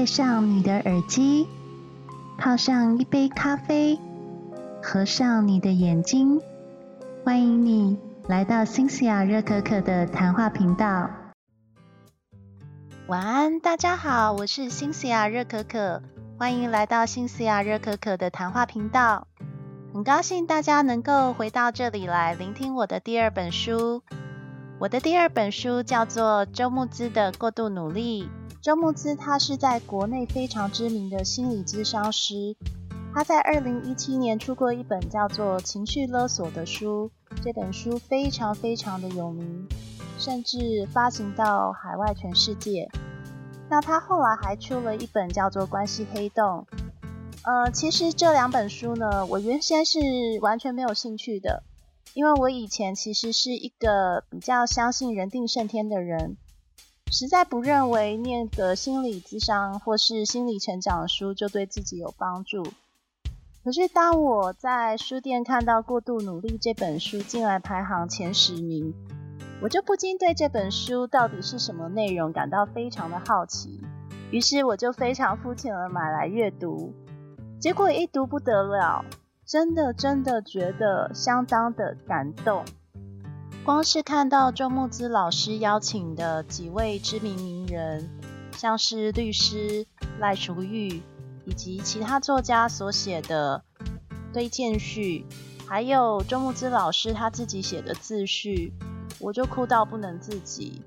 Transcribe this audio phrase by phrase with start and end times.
[0.00, 1.46] 戴上你的耳机，
[2.38, 4.00] 泡上一杯咖啡，
[4.82, 6.40] 合上你的眼睛，
[7.22, 11.10] 欢迎你来到新西亚热可可的谈话频道。
[13.08, 16.00] 晚安，大家好，我是新西亚热可可，
[16.38, 19.26] 欢迎来到新西亚热可可的谈话频道。
[19.92, 24.02] 很高兴大家能够回到这里来聆听我的第二本书。
[24.78, 28.30] 我的第二本书叫做周木之的过度努力。
[28.62, 32.54] 周木之他是在国内非常知名的心理咨商师。
[33.14, 37.10] 他在二零一七年出过一本叫做《情绪勒索》的书，
[37.42, 39.66] 这本书非常非常的有名，
[40.18, 42.86] 甚至发行到海外全世界。
[43.70, 46.66] 那他后来还出了一本叫做《关系黑洞》。
[47.44, 49.98] 呃，其实这两本书呢，我原先是
[50.42, 51.62] 完全没有兴趣的。
[52.12, 56.36] 因为我以前其实是一个比较相信人定胜天的人，
[57.10, 62.62] 实在不认为念个心理智商或是心理成长书就对自己有帮助。
[63.64, 68.94] 可是当我在书店看到《过度努力》这本书进来排行前十名，
[69.60, 73.80] 我就不禁对这本书到底是什么内容感到非常的好奇。
[74.30, 76.94] 于是我就非常肤浅的买来阅读，
[77.60, 79.04] 结果一读不得了。
[79.44, 82.64] 真的真的觉得相当的感动，
[83.62, 88.08] 光是看到周木之老师邀请的几位知名名人，
[88.56, 89.86] 像是律师
[90.18, 91.02] 赖淑玉，
[91.44, 93.62] 以及其他作家所写的
[94.32, 95.26] 推荐序，
[95.66, 98.72] 还有周木之老师他自己写的自序，
[99.18, 100.80] 我就哭到不能自己。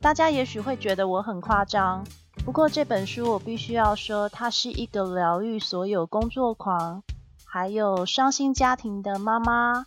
[0.00, 2.02] 大家也许会觉得我很夸张，
[2.46, 7.02] 不过这本书我必须要说，它是一个疗愈所有工作狂。
[7.44, 9.86] 还有伤心家庭的妈妈，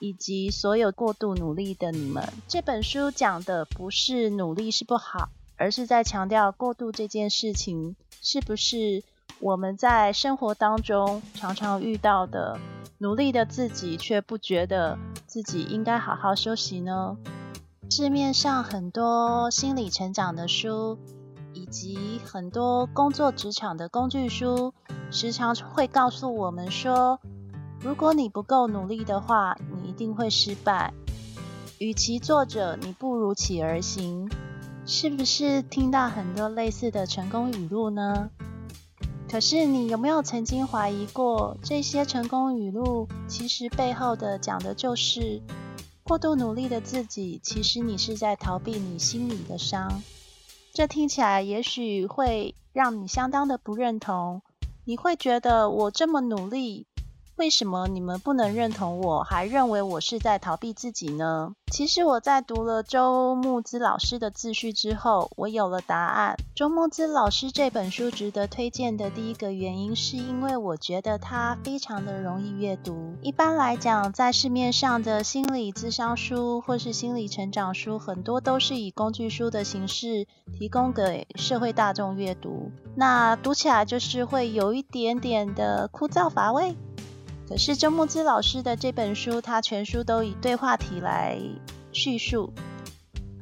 [0.00, 2.28] 以及所有过度努力的你们。
[2.48, 9.04] 这本书讲的不是努力是不好，而是在强调过度这件事情是不是
[9.38, 12.58] 我们在生活当中常常遇到的。
[12.98, 17.16] 努力的自己却不觉得自己应该好好休息呢？
[17.88, 20.98] 市面上很多心理成长的书。
[21.52, 24.72] 以及很多工作职场的工具书，
[25.10, 27.18] 时常会告诉我们说，
[27.80, 29.56] 如果你不够努力的话，
[30.00, 30.94] 定会失败。
[31.76, 34.30] 与其坐着，你不如起而行。
[34.86, 38.30] 是不是听到很多类似的成功语录呢？
[39.28, 45.42] 可是你有没有曾经怀疑过，这些成功语录其实背后的讲的就是
[46.02, 50.02] 过度努力的自己，其实你是在逃避你心里的伤。
[50.72, 54.40] 这听起来也许会让你相当的不认同，
[54.86, 56.86] 你会觉得我这么努力。
[57.40, 61.54] 为什么你们不能认同我，还认为我是在逃避自己呢？
[61.72, 66.36] 其实我在读了周木之老师的自序之后，我有了答案。
[66.54, 73.14] 周木之老师这本书值得推荐的第一个原因，是因为我觉得它非常的容易阅读。
[73.22, 80.26] 一般来讲，在市面上的心理智商书或是心理成长书，很多都是以工具书的形式
[80.58, 86.76] 提供给社会大众阅读，那读起来就是会有一点点的枯燥乏味。
[87.50, 91.36] 可是周木之老师的这本书，他全书都以对话体来
[91.90, 92.52] 叙述，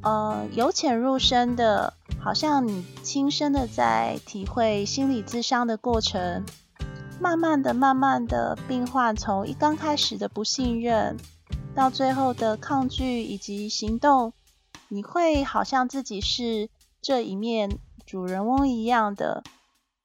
[0.01, 6.43] 呃，由浅入深的，好像你亲身的在体会心理咨商的过程，
[7.21, 11.15] 慢慢的、慢慢的，病患从一刚开始的不信任，
[11.75, 14.33] 到最后的抗拒以及行动，
[14.87, 16.67] 你会好像自己是
[16.99, 17.77] 这一面
[18.07, 19.43] 主人翁一样的，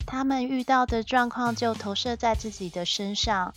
[0.06, 3.54] 他们遇到的状况就投射在自己的身上。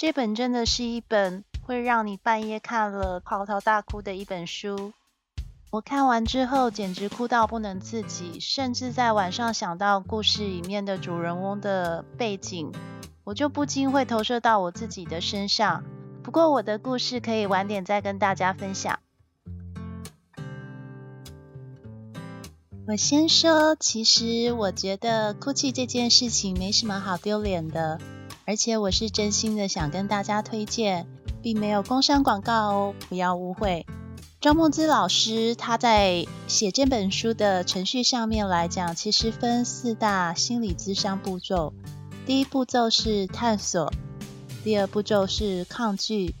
[0.00, 4.94] 这本真的是一本会让你半夜看了嚎啕大哭的一本书。
[5.70, 12.72] 我看完之后简直哭到不能自己，甚至在晚上想到故事里面的主人翁的背景，
[13.24, 15.84] 我就不禁会投射到我自己的身上。
[16.22, 19.00] 不过我的故事可以晚点再跟大家分享。
[22.88, 28.00] 我先说，其实我觉得哭泣这件事情没什么好丢脸的。
[28.50, 31.06] 而且我是真心的想跟大家推荐，
[31.40, 33.86] 并没有工商广告哦，不要误会。
[34.40, 41.72] 张梦之老师他在写这本书的程序上面来讲，其实分四大心理咨商步骤。
[42.26, 43.92] 第一步骤是探索，
[44.64, 46.34] 第二步骤是抗拒，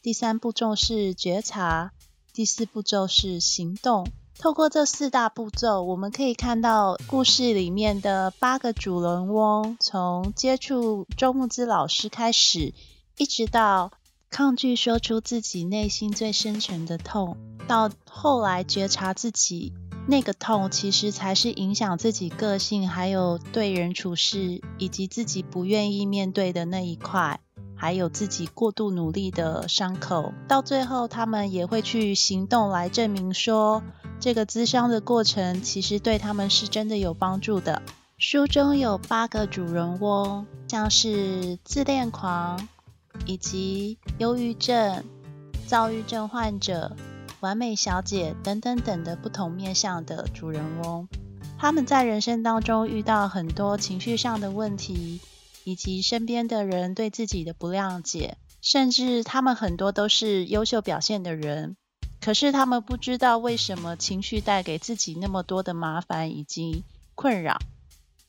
[0.00, 1.90] 第三步骤是觉察，
[2.32, 4.06] 第四步骤是行动。
[4.38, 12.72] 透过这四大步骤，我们可以看到故事里面的八个主人翁，从接触周木之老师开始，
[13.16, 13.90] 一直到
[14.30, 17.36] 抗拒说出自己内心最深沉的痛，
[17.66, 19.72] 到后来觉察自己
[20.06, 27.40] 那个痛其实才是影响自己个性，还有对人处事，以及自己不愿意面对的那一块，
[27.78, 30.34] 还有自己过度努力的伤口。
[30.46, 33.82] 到最后，他们也会去行动来证明说，
[34.20, 37.80] 这个咨商的过程其实对他们是真的有帮助的。
[38.18, 42.68] 书中有八个主人翁，像是自恋狂，
[43.24, 45.04] 以及忧郁症、
[45.66, 46.96] 躁郁症患者。
[47.40, 51.06] 完美小姐等等等的不同面向的主人翁，
[51.56, 55.20] 他们在人生当中遇到很多情绪上的问题，
[55.68, 61.76] 以及身边的人对自己的不谅解，甚至他们很多都是优秀表现的人，
[62.22, 66.84] 可是他们不知道为什么情绪带给自己那么多的麻烦以及
[67.14, 67.58] 困扰，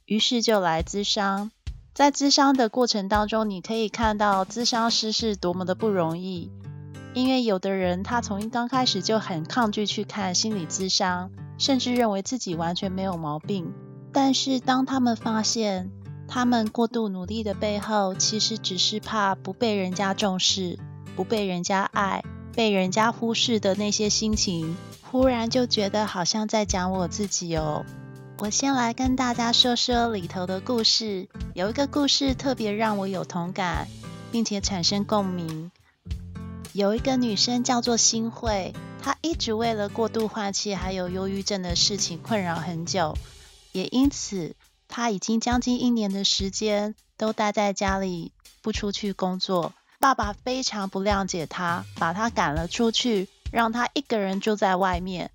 [0.05, 1.49] 于是就来咨商。
[1.93, 6.51] 在咨商的过程当中，你可以看到咨商师是多么的不容易。
[7.13, 13.71] 因为有的人他从一刚开始就很抗拒去看心理咨商，甚至认为自己完全没有毛病。
[14.11, 15.89] 但是当他们发现，
[16.29, 20.77] 他们过度努力的背后，其实只是怕不被人家重视、
[21.15, 22.23] 不被人家爱、
[22.53, 27.83] 被人家忽视的那些心情，忽然就觉得好像在讲我自己哦。
[28.37, 31.27] 我先来跟大家说说里头的故事。
[31.55, 33.87] 有一个故事特别让我有同感，
[34.31, 35.71] 并且产生共鸣。
[36.73, 43.17] 有一个女生叫做新慧，她一直为了过度换气还有忧郁症的事情困扰很久，
[43.71, 44.55] 也因此
[44.89, 49.71] 他已经将近一年的时间都待在家里不出去工作。
[49.99, 55.29] 爸爸非常不谅解他，把他赶了出去，让他一个人住在外面。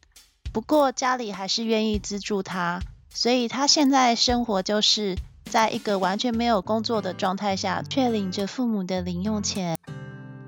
[0.52, 2.80] 不过家里还是愿意资助他，
[3.10, 9.78] 所以他现在生活就是在一个完全没有工作的状态下，却领着父母的零用钱。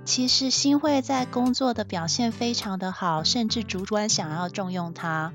[0.04, 5.32] 其实新会在工作的表现非常的好，甚至主管想要重用他。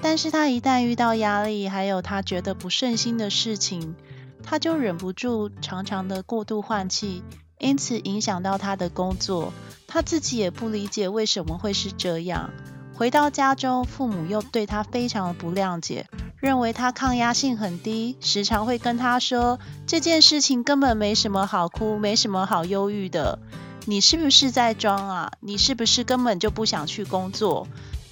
[0.00, 3.96] 但是他一旦遇到压力，还有他觉得不顺心的事情，
[4.42, 7.22] 他就忍不住常常的过度换气，
[7.58, 9.52] 因此影响到他的工作。
[9.86, 12.50] 他自己也不理解为什么会是这样。
[12.94, 16.06] 回到家中，父母又对他非常的不谅解，
[16.36, 23.38] 认为他抗压性很低，时常会跟他说这件事情根本没什么好哭，没什么好忧郁的。
[23.86, 25.32] 你是不是在装啊？
[25.40, 27.66] 你是不是根本就不想去工作？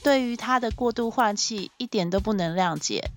[0.07, 3.11] 对于他的过度换气，一点都不能谅解。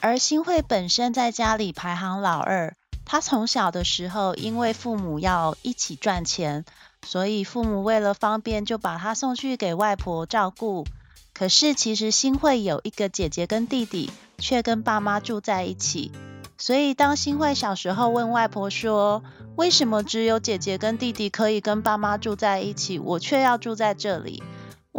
[0.00, 2.74] 而新会本身在家里排行老二，
[3.04, 6.64] 他从小的时候因为父母要一起赚钱，
[7.06, 10.84] 所以父母为了方便就把他送去给外婆照顾。
[11.32, 16.10] 可是其实新会有一个姐姐跟弟弟，却跟爸妈住在一起。
[16.58, 19.22] 所以，当新会小时候问外婆说
[19.54, 24.42] ：“为什么只有姐姐跟弟弟可以跟爸妈住在一起，我却要住在这里？”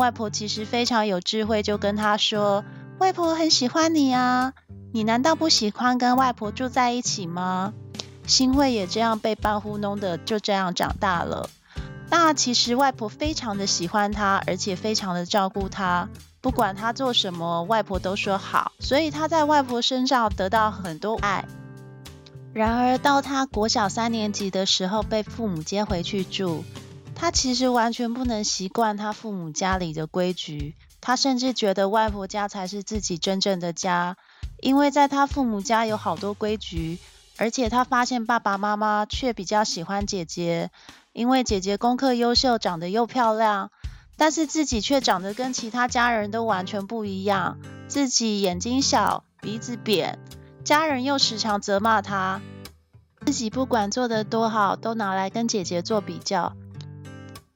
[0.01, 2.65] 外婆其实非常有智慧，就跟他说
[2.97, 4.53] ：“外婆很喜欢你啊，
[4.91, 7.75] 你难道不喜欢跟外婆住在一起吗？”
[8.25, 11.47] 新慧也这样被半糊弄的，就这样长大了。
[12.09, 16.09] 那其实外婆非常的喜欢他，而且非常的照顾他。
[16.41, 21.45] 不管他做什么，外婆都说好，所以他在外婆身上得到很多爱。
[22.53, 26.65] 然而到他国小三年级的时候，被父母接回去住，
[27.21, 34.17] 他其实完全不能习惯他父母家里的规矩，他甚至觉得外婆家才是自己真正的家，
[34.59, 36.97] 因为在他父母家有好多规矩，
[37.37, 40.71] 而且他发现爸爸妈妈却比较喜欢姐姐，
[41.13, 43.69] 因为姐姐功课优秀，长得又漂亮。
[44.17, 50.17] 但是自己却长得跟其他家人都完全不一样，自己眼睛小，鼻子扁，
[50.63, 52.41] 家人又时常责骂他，
[53.27, 56.55] 自己不管做得多好，都拿来跟姐姐做比较。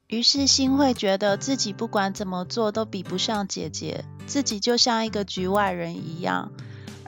[0.08, 6.52] 于是心会觉得自己不管怎么做都比不上姐姐，自己就像一个局外人一样。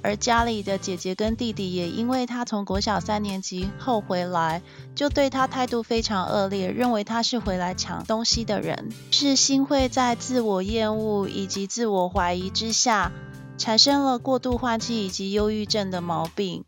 [0.01, 4.61] 而家里的姐姐跟弟弟也因为他从国小三年级后回来，
[4.95, 8.89] 就对他态度非常恶劣，认为他是回来抢东西的人。
[9.11, 13.11] 是心会在自我厌恶以及自我怀疑之下，
[13.57, 16.63] 产生了过度换气以及忧郁症的毛病。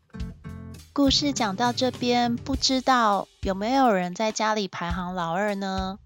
[0.92, 5.98] 故事讲到这边，不知道有没有人在家里排行老二呢？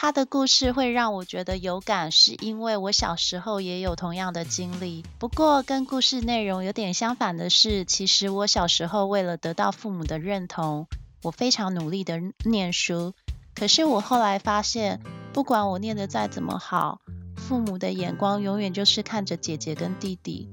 [0.00, 5.04] 他的故事会让我觉得有感，是因为我小时候也有同样的经历。
[5.18, 10.86] 不过跟故事内容有点相反的是，其实我小时候为了得到父母的认同，
[11.24, 13.12] 我非常努力的念书。
[13.56, 15.00] 可是我后来发现，
[15.32, 17.00] 不管我念得再怎么好，
[17.34, 20.48] 父母的眼光永远就是看着姐姐跟弟弟。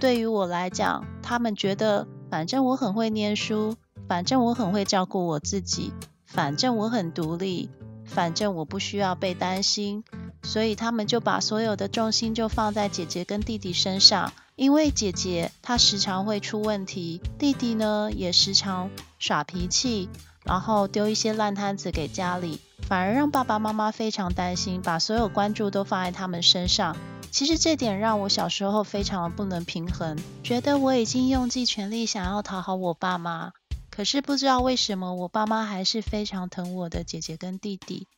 [0.00, 3.74] 对于我来讲，他们觉得反正我很会念书，
[4.06, 5.94] 反正我很会照顾我自己，
[6.26, 7.70] 反正我很独立。
[8.14, 10.04] 反正我不需要被担心，
[10.42, 14.32] 所以他们就把所有的重心就放在姐姐跟弟弟身上。
[14.54, 20.10] 因为姐姐她时常会出问题，弟弟呢也时常耍脾气，
[20.44, 26.94] 然后丢一些烂摊子给家里，反而让爸爸妈妈非常担心，把所有关注都放在他们身上。
[27.30, 33.52] 其实这点让我小时候非常的不能平衡，觉得我已经用尽全力想要讨好我爸妈，
[33.94, 38.08] 可是不知道为什么我爸妈还是非常疼我的姐姐跟弟弟。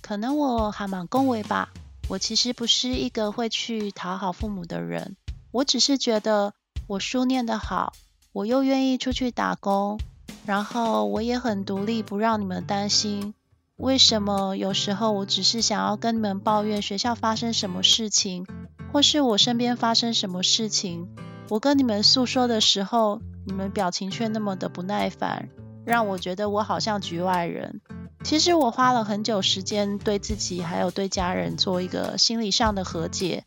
[0.00, 1.68] 可能我还蛮恭维吧，
[2.08, 5.16] 我其实不是一个会去讨好父母的人，
[5.52, 6.54] 我只是觉得
[6.86, 7.92] 我书念得好，
[8.32, 10.00] 我又愿意出去打工，
[10.46, 13.34] 然后我也很独立，不让你们担心。
[13.76, 18.46] 为什么有时候我只是想要跟你们抱怨学校发生什么事情，
[18.90, 21.08] 或是我身边发生什么事情，
[21.50, 25.48] 我跟你们诉说的时候，你们表情却那么的不耐烦，
[25.84, 27.80] 让我觉得我好像局外人。
[28.22, 33.44] 其实我花了很久时间对自己还有对家人做一个心理上的和解。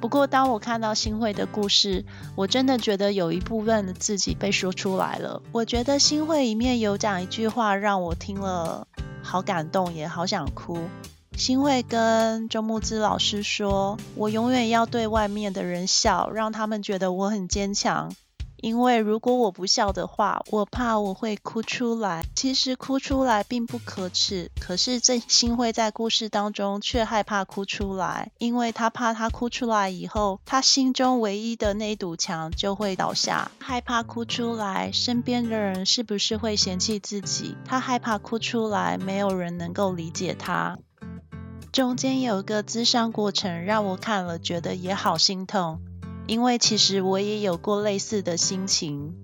[0.00, 2.04] 不过当我看到新会的故事，
[2.36, 5.42] 我真的觉得有一部分的自己被说出来了。
[5.52, 8.86] 我觉得新会里面有讲一句话，让我听了。
[9.22, 10.78] 好感动，也好想哭。
[11.36, 18.14] 新会跟周木之老师说：“我永远要对外面的人笑，让他们觉得我很坚强。
[18.64, 22.24] 因为如果我不笑的话，我怕我会哭出来。
[22.34, 33.50] 其实哭出来并不可耻，可是这新会在故事当中却害怕哭出来，因为他怕他哭出来以后，他心中唯一的那堵墙就会倒下。
[33.58, 37.58] 害怕哭出来，身边的人是不是会嫌弃自己？
[37.66, 40.78] 他害怕哭出来，没有人能够理解他。
[41.70, 45.82] 中间有一个咨商过程，让我看了觉得也好心痛。”
[46.26, 49.14] 因为其实我也有过类似的心情。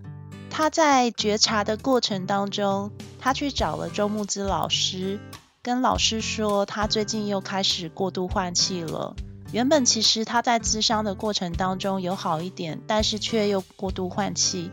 [0.51, 5.19] 他在觉察的过程当中，他去找了周木之老师，
[5.63, 9.15] 跟老师说他最近又开始过度换气了。
[9.53, 14.71] 原本其实他在咨商的过程当中有好一点，但是却又过度换气。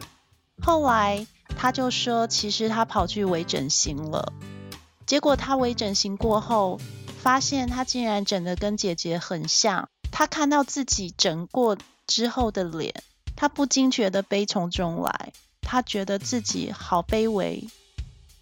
[0.61, 4.33] 后来他就说，其实他跑去微整形了。
[5.05, 6.79] 结果他微整形过后，
[7.19, 9.89] 发现他竟然整得跟姐姐很像。
[10.11, 11.77] 他看到自己整过。
[12.07, 13.03] 之后的脸，
[13.35, 15.33] 他不禁觉得悲从中来。
[15.61, 17.67] 他觉得自己好卑微，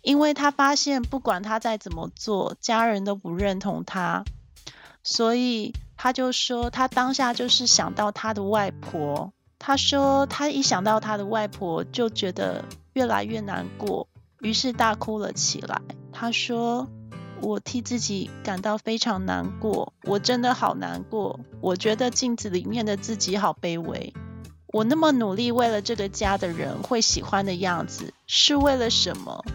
[0.03, 4.24] 因为他发现不管他再怎么做，家人都不认同他。
[5.03, 9.34] 所以他就说，他当下就是想到他的外婆。
[9.57, 14.07] 他说，他一想到他的外婆，就觉得越来越难过，
[14.39, 15.81] 于是大哭了起来。
[16.13, 16.88] 他说。
[17.46, 21.40] 我替自己感到非常难过，我真的好难过。
[21.62, 24.12] 我觉得镜子里面的自己好卑微。
[24.66, 29.46] 我那么努力为了这个家的人会喜欢的样子，是为了什么？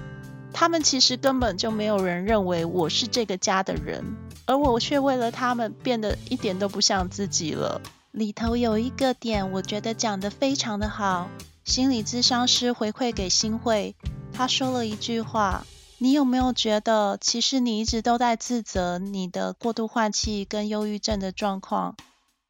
[0.53, 4.05] 他们其实根本就没有人认为我是这个家的人，
[4.47, 7.81] 而我却为了他们变得一点都不像自己了。
[8.13, 11.29] 里头有一个点，我觉得讲得非常的好。
[11.65, 13.97] 心理咨商师回馈给新会，
[14.33, 15.67] 他说了一句话。
[16.03, 21.95] 你有没有觉得，其实你一直都在自责你的过度换气跟忧郁症的状况？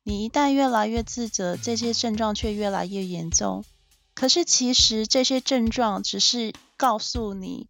[0.04, 3.64] 你一旦越来越自责，这些症状却越来越严重。
[4.14, 7.66] 可是其实这些症状只是告诉你，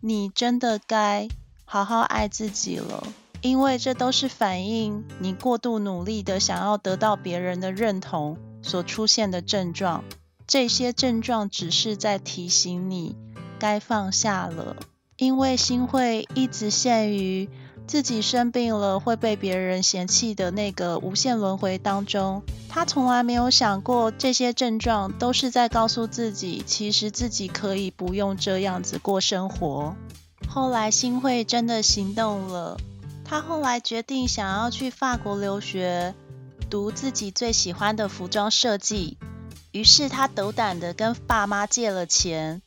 [0.00, 1.28] 你真的该
[1.64, 3.06] 好好爱自己了，
[3.40, 10.02] 因为这都是反映你过度努力的想要得到别人的认同所出现的症状。
[10.48, 13.14] 这些症状只是在提醒你，
[13.60, 14.74] 该放下了。
[15.20, 17.46] 因为心会一直陷于
[17.86, 29.94] 自己生病了会被别人嫌弃的那个无限轮回当中，他从来没有想过这些症状都是在告诉自己，其实自己可以不用这样子过生活。
[30.48, 32.78] 后来心会真的行动了，
[33.22, 36.14] 他后来决定想要去法国留学，
[36.70, 39.18] 读自己最喜欢的服装设计，
[39.72, 42.62] 于是他斗胆的跟爸妈借了钱。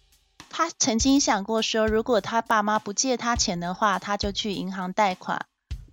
[0.56, 5.48] 他曾经想过说，如果他爸妈不借他钱的话，他就去银行贷款。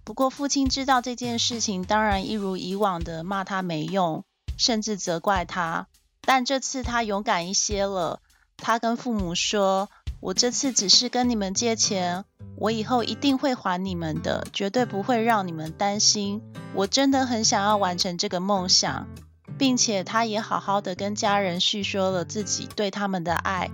[0.05, 4.23] 不过父亲知道这件事情，当然一如以往的骂他没用，
[4.59, 5.87] 甚至责怪他。
[6.21, 8.21] 但这次他勇敢一些了，
[8.59, 9.88] 他跟父母说
[10.21, 12.26] ：“我这次只是跟你们借钱，
[12.57, 16.43] 我以后一定会还你们的，绝对不会让你们担心。
[16.75, 19.09] 我真的很想要完成这个梦想，
[19.57, 23.71] 并且他也好好的跟家人叙说了自己对他们的爱。”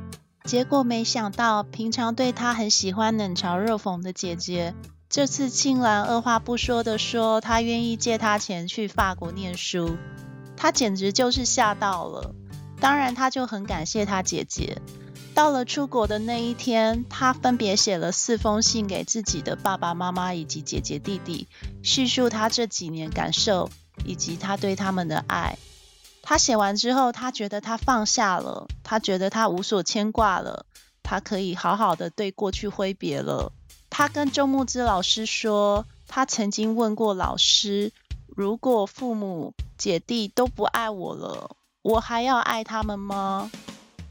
[0.47, 4.75] 结果没想到，平常对他很喜欢冷嘲热讽的姐姐，
[5.11, 9.97] 这次竟然二话不说的说她愿意借他钱去法国念书，
[10.57, 12.33] 他简直就是吓到了。
[12.81, 14.81] 当然，他就很感谢他姐姐。
[15.35, 21.49] 到了出国的那一天，他分别写了四封信给自己的爸爸妈妈以及姐姐弟弟，
[21.83, 23.69] 叙述他这几年感受
[24.05, 25.59] 以及他对他们的爱。
[26.29, 30.67] 他写完之后，他觉得他放下了，他觉得他无所牵挂了，
[31.05, 33.53] 他可以好好的对过去挥别了。
[33.91, 37.93] 他跟周木之老师说，他曾经问过老师，
[38.27, 43.49] 如果父母、姐弟都不爱我了，我还要爱他们吗？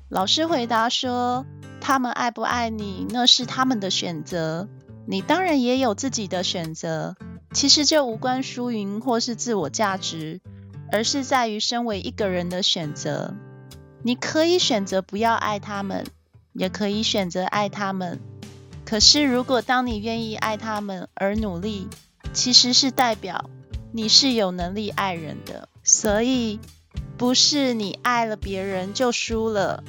[0.07, 1.45] 老师回答说，
[1.81, 4.69] 他们爱不爱你，那是他们的选择，
[5.05, 7.17] 你当然也有自己的选择。
[7.53, 10.39] 其实这无关输赢或是自我价值。
[10.91, 13.33] 而是在于身为一个人的选择，
[14.03, 16.05] 你可以选择不要爱他们，
[16.53, 18.19] 也可以选择爱他们。
[18.85, 21.87] 可是，如果当你愿意爱他们而努力，
[22.33, 23.49] 其实是代表
[23.91, 25.67] 你是有能力爱人的。
[25.83, 26.59] 所以，
[27.17, 29.83] 不是你爱了别人就输了，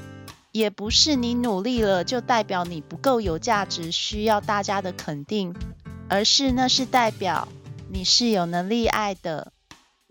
[0.52, 5.54] 也不是你努力了就代表你不够有价值，需要大家的肯定，
[6.08, 7.48] 而是那是代表
[7.90, 9.52] 你是有能力爱的。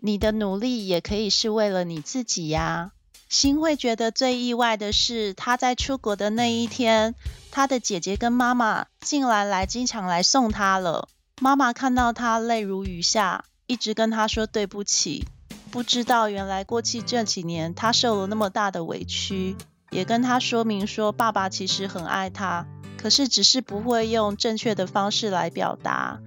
[0.06, 2.92] 你的努力也可以是为了你自己呀。
[3.28, 7.16] 心会觉得最意外的是，他在出国的那一天，
[7.50, 11.08] 他的姐姐跟妈妈竟然来经常来送他了。
[11.40, 15.26] 妈妈看到他泪如雨下，一直跟他说对不起。
[15.72, 19.56] 不知道原来过去这几年他受了那么大的委屈，
[19.90, 22.64] 也跟他说明说爸爸其实很爱他，
[22.96, 26.20] 可是只是不会用正确的方式来表达。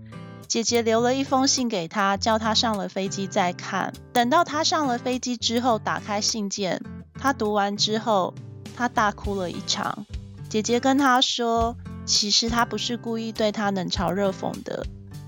[0.50, 3.94] 姐姐留了一封信给他，叫他上了飞机再看。
[4.12, 6.82] 等到他上了飞机之后，打开信件，
[7.14, 8.34] 他读完之后，
[8.76, 10.08] 他大哭了一场。
[10.50, 14.84] 姐姐跟他说，其实他不是故意对他冷嘲热讽的，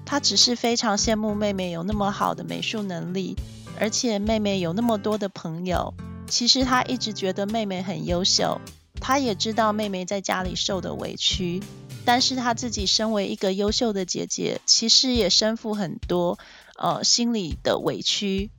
[0.08, 3.36] 他只是非常羡慕妹妹有那么好的美术能力，
[3.80, 5.94] 而且妹妹有那么多的朋友。
[6.28, 8.60] 其实他一直觉得妹妹很优秀，
[9.00, 11.62] 他也知道妹妹在家里受的委屈。
[12.06, 16.40] 但是她自己身为一个优秀的姐姐，其实也身负很多
[16.78, 18.50] 呃心里的委屈。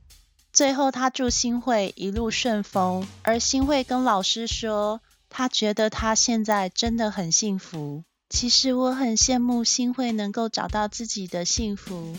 [0.51, 8.03] 最后她祝新会一路顺风，而新会跟老师说，她觉得她现在真的很幸福。
[8.29, 12.15] 其实我很羡慕新会能够找到自己的幸福，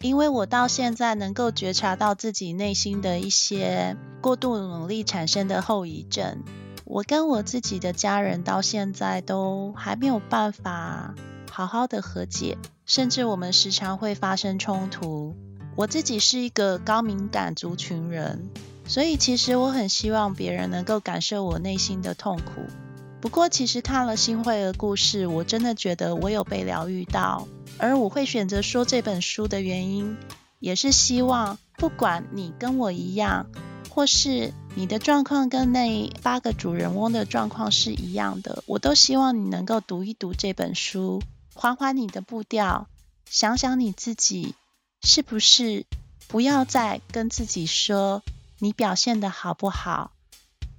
[0.00, 6.42] 因为我到现在能够觉察到自己内心的一些过度努力产生的后遗症。
[6.92, 11.14] 我跟我自己的家人到现在都还没有办法
[11.48, 15.36] 好好的和解，甚至我们时常会发生冲突。
[15.76, 18.50] 我自己是一个高敏感族群人，
[18.88, 22.62] 所以其实我很希望别人能够感受我内心的痛苦。
[23.20, 27.46] 不过，其实看了新会的故事，我真的觉得我有被疗愈到。
[27.78, 30.16] 而我会选择说这本书的原因，
[30.58, 33.46] 也是希望不管你跟我一样。
[33.92, 41.22] 或是你的状况跟那八个主人翁的状况是一样的，我都希望你能够读一读这本书，
[41.54, 42.86] 缓缓你的步调，
[43.28, 44.54] 想想你自己
[45.02, 45.84] 是不是
[46.28, 48.22] 不要再跟自己说
[48.58, 50.12] 你表现的好不好，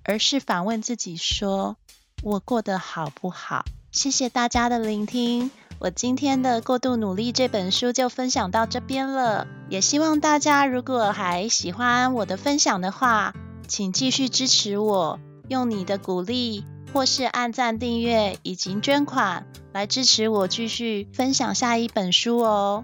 [0.04, 1.76] 而是反问自己说
[2.24, 3.66] 我过得好不好？
[3.92, 5.52] 谢谢大家的聆听。
[5.80, 13.34] 我今天的过度努力这本书就分享到这边了，也希望大家如果还喜欢我的分享的话，
[13.72, 22.84] 请继续支持我，用你的鼓励或是按赞、订阅以及捐款来支持我继续分享下一本书哦。